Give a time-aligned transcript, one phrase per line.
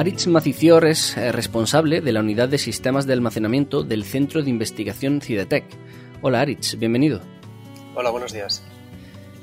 [0.00, 4.48] Aritz Macicior es eh, responsable de la unidad de sistemas de almacenamiento del Centro de
[4.48, 5.66] Investigación Cidetec.
[6.22, 7.20] Hola Aritz, bienvenido.
[7.94, 8.62] Hola, buenos días.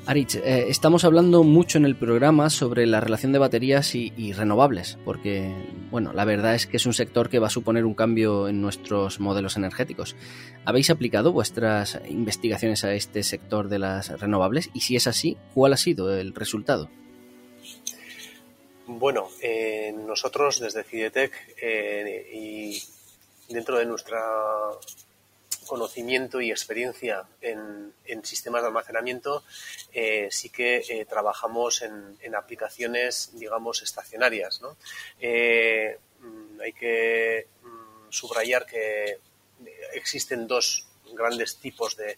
[0.08, 4.98] Aritz, eh, estamos hablando mucho en el programa sobre la relación de baterías y, renovables,
[5.06, 5.54] porque,
[5.92, 8.60] bueno, la verdad es que es un sector que va a suponer un cambio en
[8.60, 10.16] nuestros modelos energéticos.
[10.66, 14.72] ¿Habéis aplicado vuestras investigaciones a este sector de las renovables?
[14.74, 16.90] Y si es así, ¿cuál ha sido el resultado?
[18.90, 22.82] Bueno, eh, nosotros desde Cidetec eh, y
[23.50, 24.18] dentro de nuestra
[25.68, 27.92] conocimiento y experiencia en,
[28.24, 29.44] sistemas de almacenamiento,
[29.92, 34.62] eh, sí que trabajamos en, aplicaciones, digamos, estacionarias.
[34.62, 39.20] Mm, hay que mm, subrayar que
[39.94, 42.18] existen dos grandes tipos de,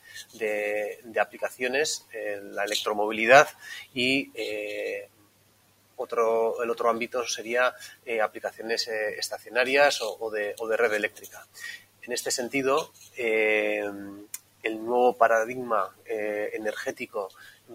[1.20, 3.50] aplicaciones, la electromovilidad
[3.92, 4.32] y
[6.04, 7.74] otro, el otro ámbito sería
[8.22, 11.46] aplicaciones estacionarias o, de, o, de, red eléctrica.
[12.10, 13.84] En este sentido, eh,
[14.64, 17.30] el nuevo paradigma eh, energético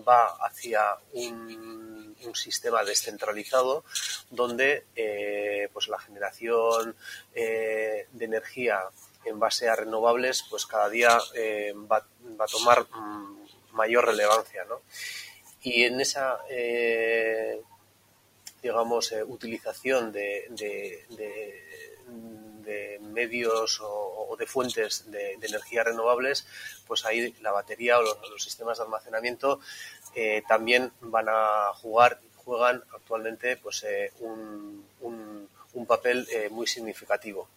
[0.07, 3.85] va hacia un, sistema descentralizado
[4.31, 6.97] donde eh, pues la generación
[7.33, 8.81] de energía
[9.25, 11.19] en base a renovables pues cada día
[11.91, 14.67] va, a tomar mm, mayor relevancia
[15.63, 16.39] y en esa
[18.65, 20.49] digamos utilización de
[23.15, 26.47] medios o, de fuentes de, energía renovables,
[26.87, 29.61] pues ahí la batería o los, sistemas de almacenamiento
[30.15, 37.49] eh, también van a jugar, juegan actualmente pues eh, un, un, papel eh, muy significativo.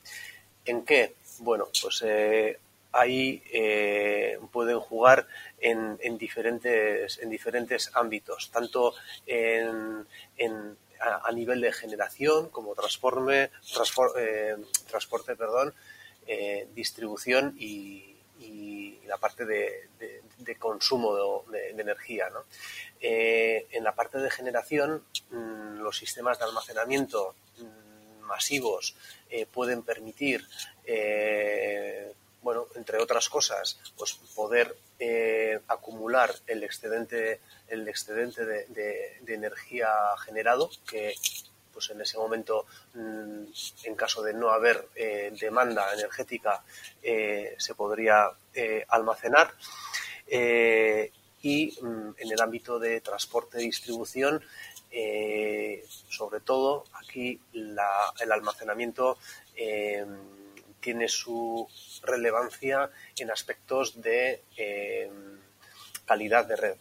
[0.66, 1.16] ¿En qué?
[1.39, 2.03] Bueno, pues
[2.92, 3.42] ahí
[4.52, 5.27] pueden jugar
[5.59, 8.94] en, en, diferentes, en diferentes ámbitos, tanto
[9.25, 10.05] en,
[10.38, 13.51] en a, nivel de generación, como transporte,
[14.17, 14.55] eh,
[14.87, 15.73] transporte perdón,
[16.25, 18.13] eh, distribución y,
[19.07, 19.87] la parte de,
[20.59, 22.27] consumo de, energía.
[22.99, 28.95] Eh, en la parte de generación, mm, los sistemas de almacenamiento mm, masivos
[29.53, 30.45] pueden permitir
[32.41, 39.89] bueno, entre otras cosas, pues poder eh, acumular el excedente, el excedente de, energía
[40.25, 41.13] generado, que
[41.71, 42.65] pues en ese momento,
[42.95, 43.43] mm,
[43.83, 46.63] en caso de no haber eh, demanda energética,
[47.03, 48.31] eh, se podría
[48.87, 49.53] almacenar.
[51.43, 54.43] y mm, en el ámbito de transporte y distribución,
[56.09, 59.17] sobre todo aquí el almacenamiento
[60.80, 61.67] tiene su
[62.04, 65.11] relevancia en aspectos de eh,
[66.05, 66.76] calidad de red.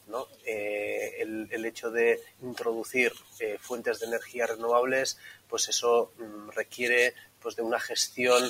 [0.45, 5.19] Eh, el, hecho de introducir eh, fuentes de energía renovables,
[5.49, 8.49] pues eso mm, requiere pues, de una gestión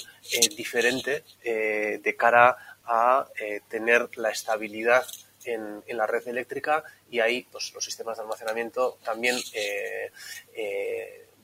[0.57, 3.27] diferente de cara a
[3.69, 5.05] tener la estabilidad
[5.45, 9.37] en, la red eléctrica y ahí pues, los sistemas de almacenamiento también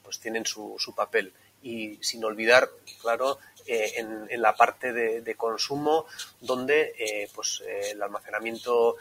[0.03, 2.69] pues tienen su papel y sin olvidar,
[3.01, 6.07] claro, eh, en, la parte de, consumo,
[6.41, 8.97] donde eh, pues, eh, el almacenamiento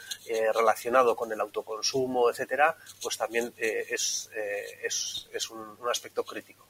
[0.54, 4.30] relacionado con el autoconsumo, etcétera, pues también es,
[4.82, 6.66] es, un, aspecto crítico.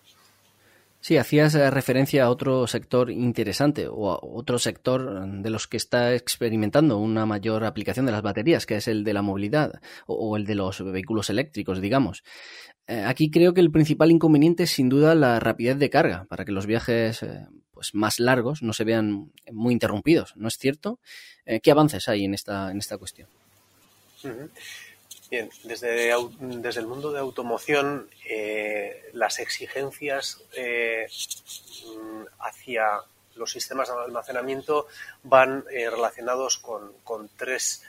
[1.02, 6.14] Sí, hacías referencia a otro sector interesante o a otro sector de los que está
[6.14, 10.46] experimentando una mayor aplicación de las baterías, que es el de la movilidad o el
[10.46, 12.22] de los vehículos eléctricos, digamos.
[12.86, 16.52] Aquí creo que el principal inconveniente es sin duda la rapidez de carga, para que
[16.52, 17.26] los viajes
[17.72, 21.00] pues, más largos no se vean muy interrumpidos, ¿no es cierto?
[21.46, 23.26] Eh, ¿Qué avances hay en esta, en esta cuestión?
[25.32, 31.06] Bien, desde, desde el mundo de automoción, eh, las exigencias eh,
[32.38, 33.00] hacia
[33.37, 34.88] los sistemas de almacenamiento
[35.22, 37.82] van relacionados con, tres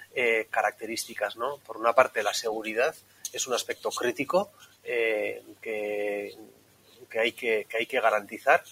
[0.50, 1.36] características.
[1.36, 1.58] ¿no?
[1.58, 2.96] Por una parte, la seguridad
[3.34, 5.41] es un aspecto crítico que,
[7.09, 8.64] que, hay que, que hay que garantizar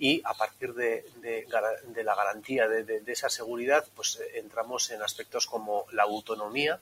[0.00, 1.04] y a partir de,
[2.02, 6.80] la garantía de, esa seguridad, pues eh, entramos en aspectos como la autonomía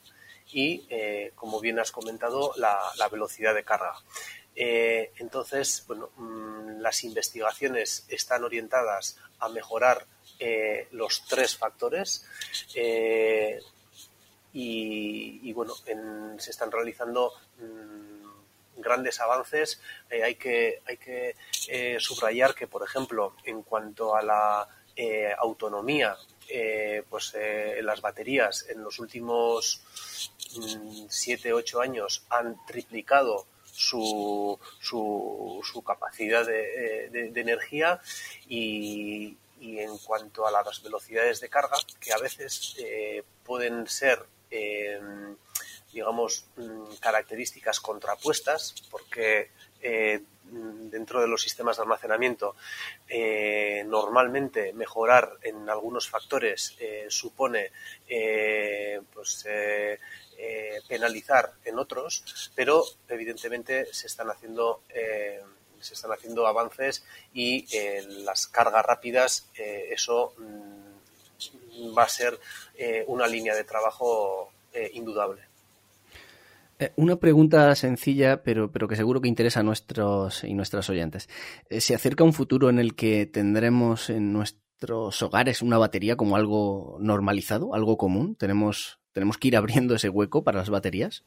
[0.52, 3.94] y, eh, como bien has comentado, la, velocidad de carga.
[4.54, 10.06] Eh, entonces, bueno, mm, las investigaciones están orientadas a mejorar
[10.92, 12.24] los tres factores
[14.52, 15.74] y, bueno,
[16.38, 19.80] se están realizando mm, grandes avances.
[20.10, 21.36] Eh, hay que, hay que
[21.68, 24.68] eh, subrayar que, por ejemplo, en cuanto a la
[26.48, 27.34] eh, pues
[27.82, 29.82] las baterías en los últimos
[31.08, 33.46] 7, mm, 8 años han triplicado
[33.78, 38.00] su, su, capacidad de, energía
[38.48, 45.00] y, en cuanto a las velocidades de carga, que a veces eh, pueden ser, eh,
[45.92, 49.50] digamos, mm, características contrapuestas, porque
[49.80, 52.56] eh, dentro de los sistemas de almacenamiento,
[53.84, 56.74] normalmente mejorar en algunos factores
[57.08, 57.70] supone
[59.12, 59.44] pues,
[60.40, 65.42] eh, penalizar en otros, pero evidentemente se están haciendo eh,
[65.80, 67.04] se están haciendo avances
[67.34, 72.38] y eh, las cargas rápidas eso mm, va a ser
[73.08, 74.52] una línea de trabajo
[74.92, 75.47] indudable.
[76.96, 81.28] Una pregunta sencilla, pero, pero que seguro que interesa a nuestros y nuestras oyentes.
[81.70, 86.96] ¿Se acerca un futuro en el que tendremos en nuestros hogares una batería como algo
[87.00, 88.36] normalizado, algo común?
[88.36, 91.24] ¿Tenemos ¿Tenemos que ir abriendo ese hueco para las baterías?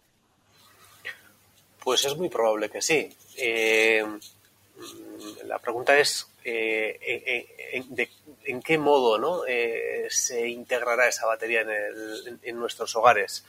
[1.83, 3.09] Pues es muy probable que sí.
[3.38, 4.01] Eh,
[5.46, 7.48] la pregunta es eh,
[8.46, 9.46] en, qué modo ¿no?
[9.46, 13.46] Eh, se integrará esa batería en, nuestros hogares.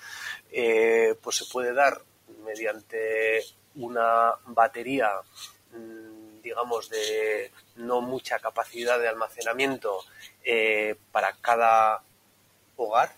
[0.50, 2.00] pues se puede dar
[2.44, 3.42] mediante
[3.76, 5.10] una batería,
[5.72, 10.04] mm, digamos, de no mucha capacidad de almacenamiento
[11.10, 12.02] para cada
[12.76, 13.12] hogar,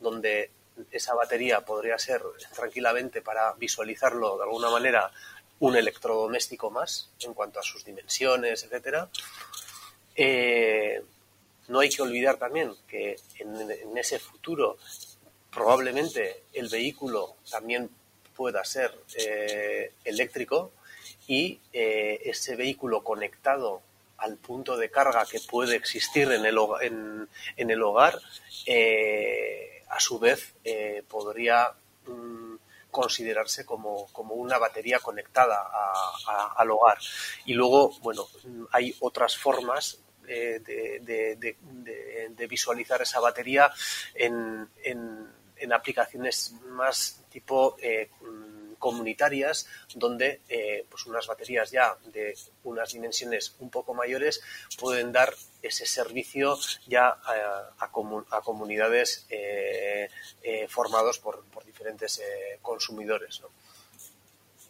[0.00, 0.50] donde
[0.90, 2.22] esa batería podría ser
[2.54, 5.10] tranquilamente para visualizarlo de alguna manera
[5.60, 9.08] un electrodoméstico más en cuanto a sus dimensiones, etcétera.
[10.16, 11.02] Eh,
[11.68, 14.76] no hay que olvidar también que en, ese futuro
[15.50, 17.88] probablemente el vehículo también
[18.36, 20.72] pueda ser eh, eléctrico
[21.26, 23.80] y eh, ese vehículo conectado
[24.18, 28.20] al punto de carga que puede existir en el, hogar
[29.94, 31.72] a su vez eh, podría
[32.06, 32.53] mm,
[32.94, 35.68] considerarse como, una batería conectada
[36.56, 36.96] al hogar.
[37.44, 38.24] Y luego, bueno,
[38.70, 39.98] hay otras formas
[40.28, 43.72] eh, de, visualizar esa batería
[44.14, 44.68] en,
[45.72, 48.10] aplicaciones más tipo eh,
[48.84, 54.42] comunitarias donde eh, pues unas baterías ya de unas dimensiones un poco mayores
[54.78, 55.32] pueden dar
[55.62, 57.40] ese servicio ya eh,
[57.78, 60.10] a, comunidades eh,
[60.68, 62.20] formados por, diferentes
[62.60, 63.40] consumidores.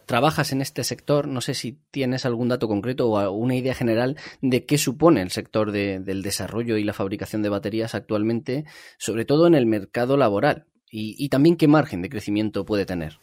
[0.05, 4.15] trabajas en este sector, no sé si tienes algún dato concreto o una idea general
[4.41, 8.63] de qué supone el sector del desarrollo y la fabricación de baterías actualmente,
[8.97, 13.19] sobre todo en el mercado laboral, y también qué margen de crecimiento puede tener.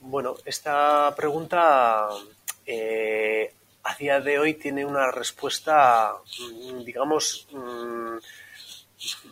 [0.00, 2.08] Bueno, esta pregunta
[2.66, 3.52] eh,
[3.84, 8.16] a día de hoy tiene una respuesta, mm, digamos, mm,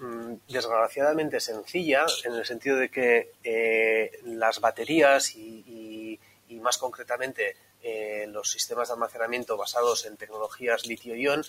[0.01, 6.19] mm, desgraciadamente sencilla, en el sentido de que eh, las baterías y,
[6.61, 11.45] más concretamente eh, los sistemas de almacenamiento basados en tecnologías litio-ion,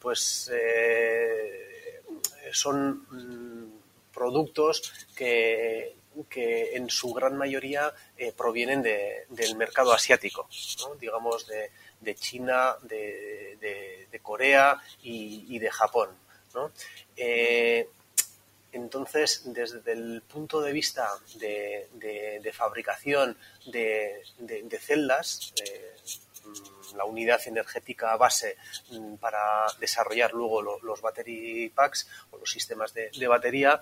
[0.00, 0.50] pues
[2.50, 3.06] son
[4.12, 5.94] productos que
[6.26, 10.48] que en su gran mayoría eh, provienen del mercado asiático,
[11.00, 16.10] digamos de, China, de, Corea y, de Japón.
[17.16, 17.88] Eh,
[18.72, 23.36] entonces, desde el punto de vista de, fabricación
[23.66, 25.94] de, celdas, eh,
[26.96, 28.56] la unidad energética base
[28.90, 33.80] mm, para desarrollar luego los battery packs o los sistemas de, batería,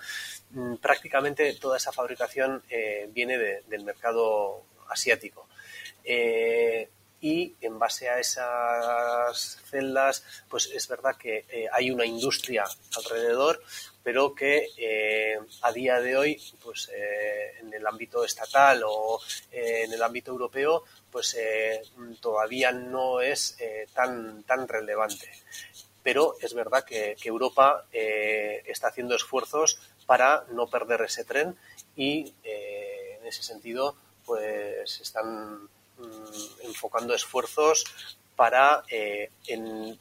[0.50, 5.48] mm, prácticamente toda esa fabricación eh, viene del mercado asiático.
[6.04, 6.88] Eh,
[7.20, 12.64] y en base a esas celdas, pues es verdad que eh, hay una industria
[12.96, 13.62] alrededor,
[14.02, 14.68] pero que
[15.62, 16.88] a día de hoy, pues
[17.60, 19.18] en el ámbito estatal o
[19.50, 20.84] en el ámbito europeo,
[21.16, 21.80] pues eh,
[22.20, 25.30] todavía no es eh, tan, tan relevante.
[26.02, 31.56] Pero es verdad que, Europa eh, está haciendo esfuerzos para no perder ese tren
[31.96, 33.96] y en ese sentido
[34.26, 37.84] pues están mm, enfocando esfuerzos
[38.36, 39.98] para en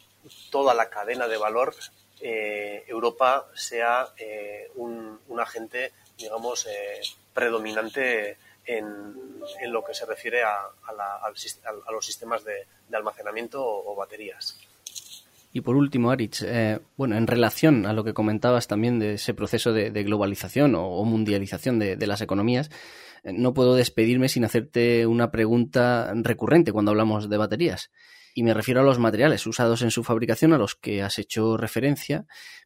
[0.50, 1.74] toda la cadena de valor
[2.20, 4.10] Europa sea
[4.76, 6.68] un, un, agente digamos
[7.34, 10.70] predominante en, lo que se refiere a,
[11.92, 14.58] los sistemas de, almacenamiento o, baterías.
[15.54, 19.34] Y por último, Aritz, eh, bueno, en relación a lo que comentabas también de ese
[19.34, 22.74] proceso de, globalización o, mundialización de, las economías, eh,
[23.34, 27.92] no puedo despedirme sin hacerte una pregunta recurrente cuando hablamos de baterías.
[28.34, 31.58] Y me refiero a los materiales usados en su fabricación a los que has hecho
[31.58, 32.26] referencia,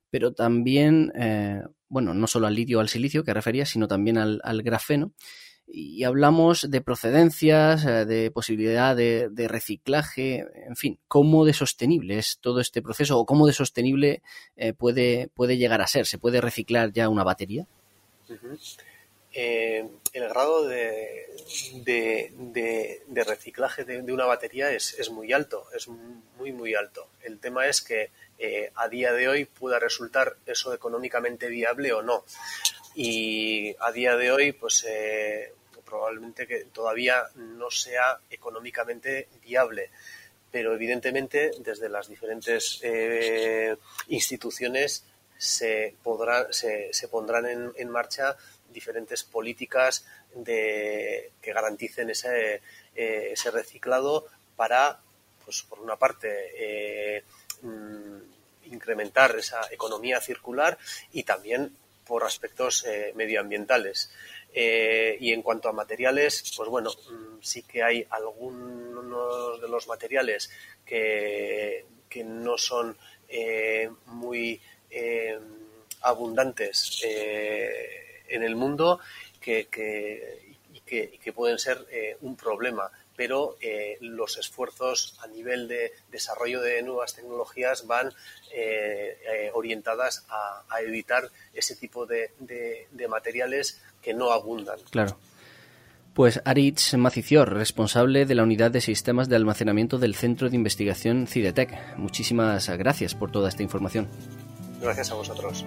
[0.10, 4.18] pero también, eh, bueno, no solo al litio o al silicio que referías, sino también
[4.18, 5.14] al grafeno
[5.72, 12.40] y hablamos de procedencias, eh, de posibilidad de, reciclaje, en fin, cómo de sostenible es
[12.40, 14.22] todo este proceso o cómo de sostenible
[14.56, 16.06] eh, puede, puede llegar a ser.
[16.06, 17.68] ¿Se puede reciclar ya una batería?
[19.34, 21.28] Eh, el grado de,
[21.86, 27.08] de, reciclaje de, una batería es, muy alto, es muy, muy alto.
[27.22, 28.12] El tema es que
[28.76, 32.24] a día de hoy pueda resultar eso económicamente viable o no.
[32.96, 34.86] Y a día de hoy, pues
[35.90, 39.90] probablemente que todavía no sea económicamente viable.
[40.52, 43.76] Pero evidentemente desde las diferentes eh,
[44.08, 45.06] instituciones
[45.38, 48.36] se, podrá, se, pondrán en, marcha
[48.72, 52.62] diferentes políticas de, que garanticen ese,
[52.96, 55.00] eh, ese reciclado para,
[55.44, 57.24] pues por una parte, eh,
[57.62, 60.78] mm, incrementar esa economía circular
[61.12, 62.86] y también por aspectos
[63.16, 64.12] medioambientales.
[64.54, 69.88] Eh, y en cuanto a materiales, pues bueno, mm, sí que hay algunos de los
[69.88, 70.50] materiales
[70.86, 72.98] que, que no son
[74.08, 74.60] muy
[76.02, 77.04] abundantes
[78.30, 79.00] en el mundo
[79.40, 81.86] que, que, pueden ser
[82.22, 83.58] un problema pero
[84.00, 88.14] los esfuerzos a nivel de desarrollo de nuevas tecnologías van
[89.54, 94.80] orientadas a, evitar ese tipo de, de materiales que no abundan.
[94.90, 95.18] Claro.
[96.14, 101.28] Pues Aritz Macicior, responsable de la Unidad de Sistemas de Almacenamiento del Centro de Investigación
[101.28, 101.98] CIDETEC.
[101.98, 104.10] Muchísimas gracias por toda esta información.
[104.82, 105.66] Gracias a vosotros.